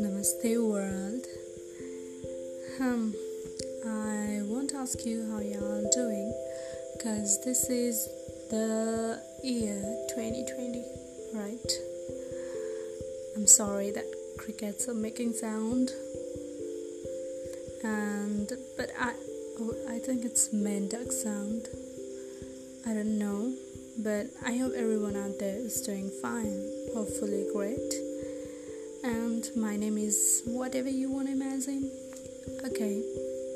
[0.00, 1.26] Namaste, world.
[2.80, 3.14] Um,
[3.84, 6.32] I won't ask you how y'all doing
[6.96, 8.08] because this is
[8.48, 9.82] the year
[10.14, 10.82] 2020,
[11.34, 11.72] right?
[13.36, 14.06] I'm sorry that
[14.38, 15.90] crickets are making sound,
[17.84, 19.12] and but I,
[19.60, 21.68] oh, I think it's duck sound.
[22.86, 23.52] I don't know,
[24.02, 26.68] but I hope everyone out there is doing fine.
[26.94, 27.92] Hopefully, great.
[29.04, 31.90] And my name is whatever you want to imagine.
[32.64, 33.02] Okay,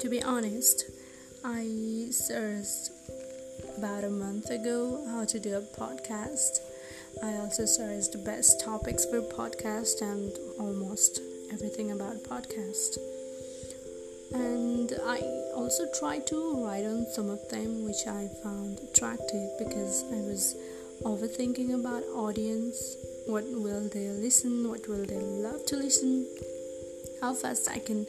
[0.00, 0.84] to be honest,
[1.44, 2.90] I searched
[3.76, 6.60] about a month ago how to do a podcast.
[7.22, 11.20] I also searched the best topics for podcast and almost
[11.52, 12.98] everything about podcast
[14.32, 15.20] and I
[15.54, 20.54] also tried to write on some of them which I found attractive because I was
[21.02, 22.96] overthinking about audience.
[23.26, 24.68] What will they listen?
[24.68, 26.26] What will they love to listen?
[27.20, 28.06] How fast I can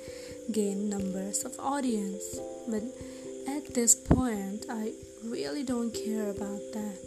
[0.52, 2.40] gain numbers of audience.
[2.68, 2.84] But
[3.48, 6.98] at this point I really don't care about that.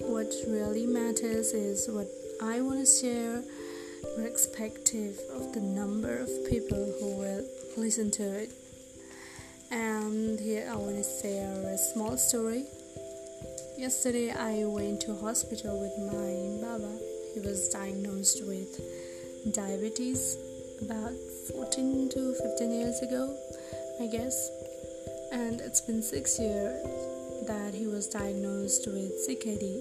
[0.00, 2.08] What really matters is what
[2.40, 3.42] I want to share
[4.16, 7.44] irrespective of the number of people who will
[7.76, 8.50] listen to it.
[9.70, 12.64] And here I want to share a small story.
[13.76, 16.98] Yesterday I went to hospital with my baba.
[17.34, 18.80] He was diagnosed with
[19.52, 20.36] diabetes
[20.82, 21.12] about
[21.54, 23.36] 14 to 15 years ago,
[24.00, 24.50] I guess.
[25.32, 26.82] And it's been 6 years
[27.46, 29.80] that he was diagnosed with CKD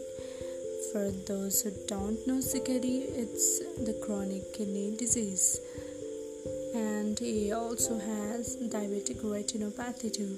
[0.97, 2.85] for those who don't know CKD,
[3.23, 5.59] it's the chronic kidney disease,
[6.73, 10.33] and he also has diabetic retinopathy too.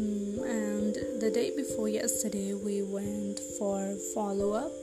[0.00, 4.76] Mm, and the day before yesterday, we went for follow up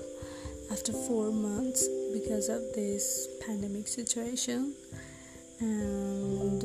[0.72, 4.76] after four months because of this pandemic situation,
[5.60, 6.64] and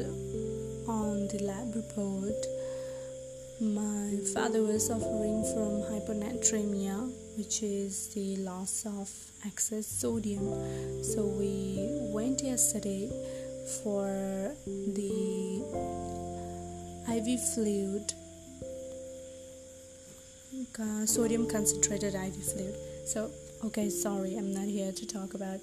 [0.86, 2.57] on the lab report
[3.60, 9.10] my father was suffering from hyponatremia, which is the loss of
[9.44, 10.44] excess sodium.
[11.02, 13.10] So we went yesterday
[13.82, 15.64] for the
[17.08, 18.12] IV fluid,
[20.78, 22.76] uh, sodium concentrated IV fluid.
[23.06, 23.32] So,
[23.64, 25.58] okay, sorry, I'm not here to talk about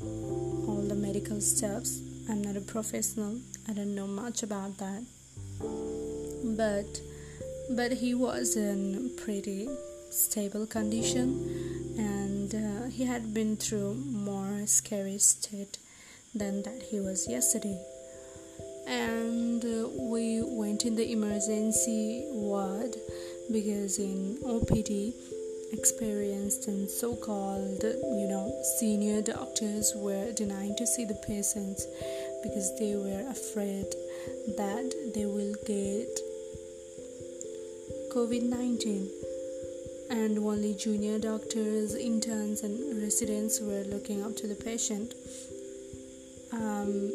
[0.00, 2.00] all the medical stuffs.
[2.30, 5.02] I'm not a professional, I don't know much about that.
[6.56, 7.00] But
[7.70, 9.68] but he was in pretty
[10.10, 15.78] stable condition and uh, he had been through more scary state
[16.34, 17.78] than that he was yesterday.
[18.86, 22.94] And uh, we went in the emergency ward
[23.50, 25.14] because in OPD
[25.72, 28.46] experienced and so-called you know
[28.78, 31.86] senior doctors were denying to see the patients
[32.44, 33.90] because they were afraid
[34.56, 36.08] that they will get
[38.14, 39.10] COVID 19,
[40.10, 45.14] and only junior doctors, interns, and residents were looking up to the patient.
[46.52, 47.10] Um,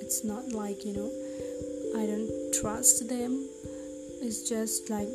[0.00, 1.12] it's not like, you know,
[2.00, 3.46] I don't trust them,
[4.22, 5.08] it's just like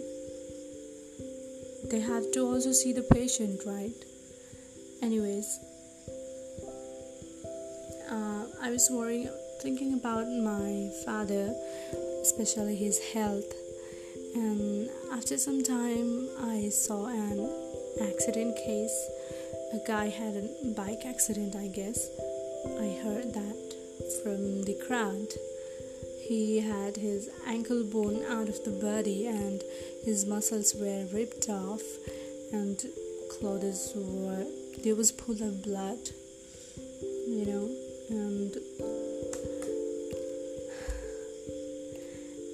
[1.90, 3.98] they have to also see the patient, right?
[5.02, 5.58] Anyways,
[8.08, 9.32] uh, I was worrying,
[9.64, 11.56] thinking about my father,
[12.22, 13.63] especially his health
[14.36, 17.50] and after some time i saw an
[18.02, 19.10] accident case.
[19.74, 22.10] A guy had a bike accident i guess.
[22.66, 23.76] I heard that
[24.24, 25.28] from the crowd.
[26.28, 29.62] He had his ankle bone out of the body and
[30.06, 31.82] his muscles were ripped off
[32.52, 32.78] and
[33.30, 34.46] clothes were
[34.84, 36.00] there was pool of blood
[37.28, 37.70] you know
[38.10, 38.58] and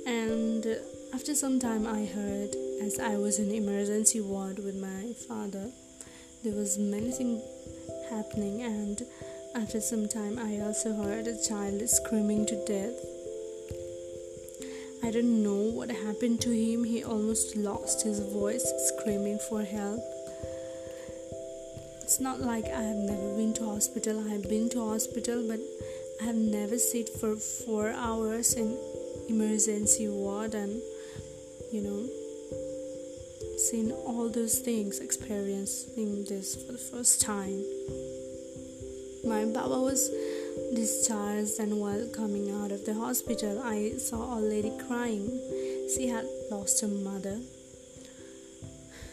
[0.06, 0.66] and
[1.19, 5.70] after some time, I heard as I was in emergency ward with my father,
[6.46, 7.44] there was many things
[8.09, 9.02] happening, and
[9.53, 12.96] after some time, I also heard a child screaming to death.
[15.03, 16.85] I don't know what happened to him.
[16.85, 19.99] He almost lost his voice screaming for help.
[22.02, 24.23] It's not like I have never been to hospital.
[24.26, 25.59] I have been to hospital, but
[26.22, 28.78] I have never sit for four hours in
[29.28, 30.82] emergency ward and
[31.72, 32.08] you know
[33.58, 37.64] seeing all those things experiencing this for the first time
[39.26, 40.10] my baba was
[40.74, 45.28] discharged and while coming out of the hospital i saw a lady crying
[45.96, 47.40] she had lost her mother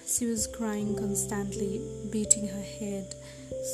[0.06, 1.80] She was crying constantly,
[2.10, 3.16] beating her head,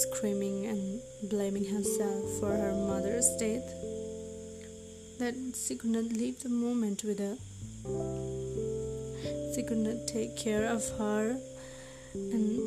[0.00, 3.68] screaming and blaming herself for her mother's death.
[5.18, 8.31] That she could not leave the moment with her.
[9.54, 11.38] She could not take care of her,
[12.14, 12.58] and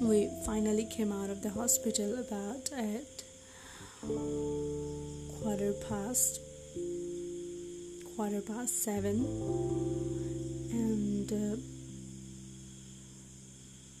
[0.00, 3.22] we finally came out of the hospital about at
[5.40, 6.40] quarter past
[8.16, 9.24] quarter past seven.
[10.72, 11.56] And uh,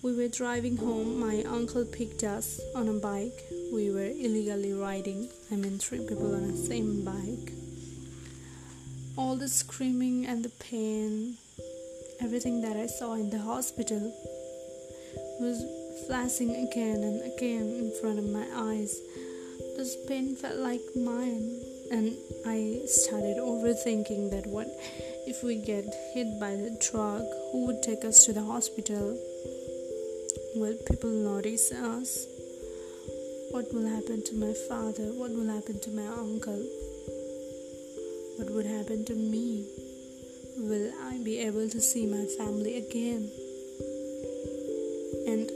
[0.02, 1.18] we were driving home.
[1.18, 3.40] My uncle picked us on a bike.
[3.72, 5.28] We were illegally riding.
[5.50, 7.52] I mean three people on the same bike
[9.18, 11.36] all the screaming and the pain
[12.20, 14.04] everything that i saw in the hospital
[15.40, 15.58] was
[16.06, 19.00] flashing again and again in front of my eyes
[19.76, 21.44] this pain felt like mine
[21.90, 22.16] and
[22.46, 24.66] I started overthinking that what
[25.26, 25.84] if we get
[26.14, 27.22] hit by the truck,
[27.52, 29.16] who would take us to the hospital?
[30.56, 32.26] Will people notice us?
[33.50, 35.12] What will happen to my father?
[35.14, 36.87] What will happen to my uncle?
[38.38, 39.66] What would happen to me?
[40.58, 43.28] Will I be able to see my family again?
[45.26, 45.50] And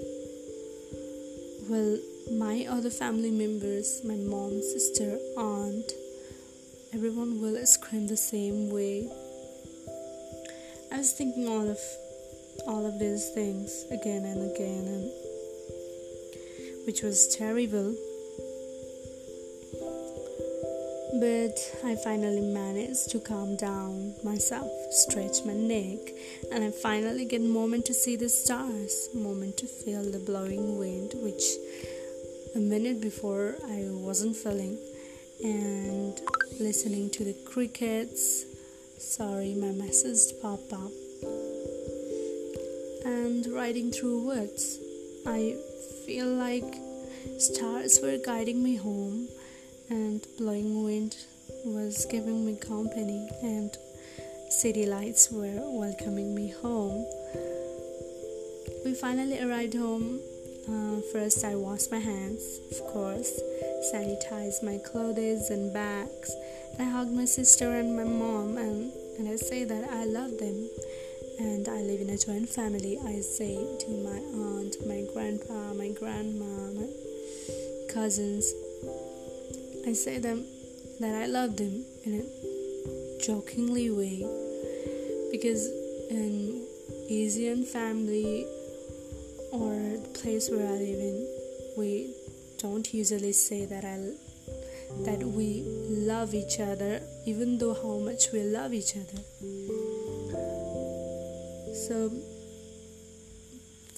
[1.70, 2.00] will
[2.32, 5.92] my other family members, my mom, sister, aunt,
[6.92, 9.08] everyone will scream the same way.
[10.90, 11.78] I was thinking all of
[12.66, 15.10] all of these things again and again and
[16.84, 17.94] which was terrible.
[21.14, 25.98] But I finally managed to calm down myself, stretch my neck,
[26.50, 30.78] and I finally get a moment to see the stars, moment to feel the blowing
[30.78, 31.44] wind, which
[32.54, 34.78] a minute before I wasn't feeling,
[35.44, 36.18] and
[36.58, 38.46] listening to the crickets.
[38.98, 40.92] Sorry, my message popped up.
[43.04, 44.78] And riding through woods,
[45.26, 45.56] I
[46.06, 46.74] feel like
[47.38, 49.28] stars were guiding me home,
[49.90, 51.16] and blowing wind
[51.64, 53.70] was giving me company, and
[54.50, 57.06] city lights were welcoming me home.
[58.84, 60.20] We finally arrived home.
[60.68, 63.40] Uh, first, I washed my hands, of course,
[63.92, 66.34] sanitized my clothes and bags.
[66.78, 70.68] I hugged my sister and my mom, and, and I say that I love them.
[71.38, 72.98] And I live in a joint family.
[73.04, 76.88] I say to my aunt, my grandpa, my grandma, my
[77.92, 78.52] cousins,
[79.86, 80.44] I say them
[81.00, 84.24] that I love them in a jokingly way.
[85.30, 85.66] Because
[86.10, 86.64] in
[87.10, 88.46] Asian family
[89.52, 91.26] or the place where I live in,
[91.76, 92.14] we
[92.58, 93.98] don't usually say that I
[95.04, 99.22] that we love each other even though how much we love each other.
[101.74, 102.12] So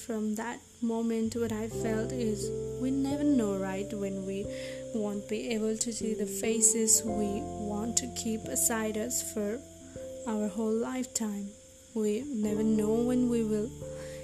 [0.06, 4.44] from that moment what i felt is we never know right when we
[4.94, 9.58] won't be able to see the faces we want to keep aside us for
[10.26, 11.48] our whole lifetime
[11.94, 13.70] we never know when we will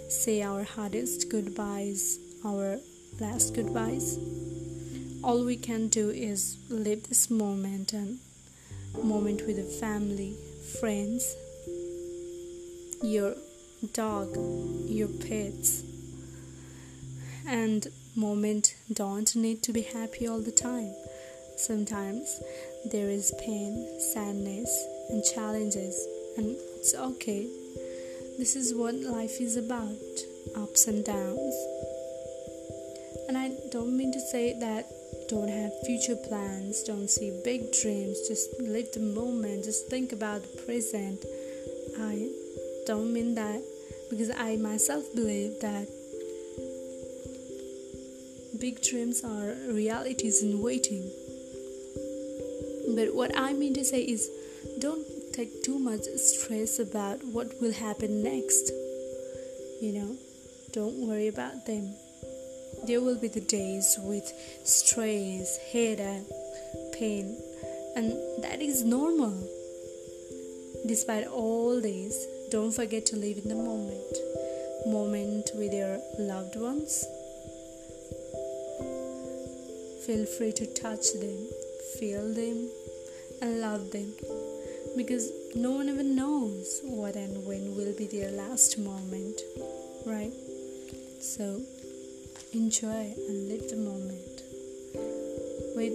[0.08, 2.78] say our hardest goodbyes our
[3.18, 4.18] last goodbyes.
[5.22, 8.18] All we can do is live this moment and
[9.02, 10.34] moment with the family,
[10.80, 11.34] friends,
[13.02, 13.34] your
[13.92, 14.34] dog,
[14.88, 15.82] your pets,
[17.46, 17.86] and
[18.16, 20.94] moment don't need to be happy all the time.
[21.56, 22.40] Sometimes
[22.90, 24.70] there is pain, sadness,
[25.10, 27.46] and challenges, and it's okay.
[28.38, 30.00] This is what life is about
[30.56, 31.54] ups and downs.
[33.28, 34.86] And I don't mean to say that
[35.28, 40.42] don't have future plans, don't see big dreams, just live the moment, just think about
[40.42, 41.24] the present.
[42.00, 42.30] I
[42.86, 43.62] don't mean that
[44.08, 45.86] because I myself believe that
[48.60, 51.10] big dreams are realities in waiting.
[52.94, 54.28] But what I mean to say is
[54.78, 58.70] don't take too much stress about what will happen next.
[59.80, 60.16] You know,
[60.72, 61.94] don't worry about them.
[62.86, 64.30] There will be the days with
[64.64, 66.28] stress, headache,
[66.92, 67.40] pain,
[67.96, 68.12] and
[68.42, 69.32] that is normal.
[70.86, 74.16] Despite all this, don't forget to live in the moment.
[74.86, 77.06] Moment with your loved ones.
[80.10, 81.38] Feel free to touch them,
[82.00, 82.68] feel them,
[83.40, 84.12] and love them
[84.96, 89.40] because no one even knows what and when will be their last moment,
[90.04, 90.32] right?
[91.20, 91.62] So,
[92.52, 94.42] enjoy and live the moment.
[95.76, 95.94] With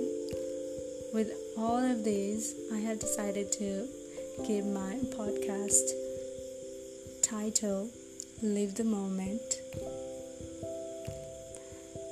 [1.13, 3.85] with all of these, I have decided to
[4.47, 5.91] give my podcast
[7.21, 7.89] title
[8.41, 9.59] live the moment.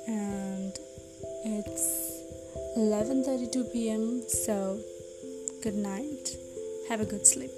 [0.06, 0.78] And
[1.44, 2.10] it's
[2.76, 4.22] 11:32 p.m.
[4.28, 4.80] So
[5.62, 6.36] good night.
[6.88, 7.50] Have a good sleep.